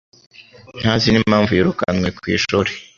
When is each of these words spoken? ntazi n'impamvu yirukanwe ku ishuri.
ntazi 0.79 1.07
n'impamvu 1.09 1.51
yirukanwe 1.53 2.07
ku 2.17 2.23
ishuri. 2.35 2.71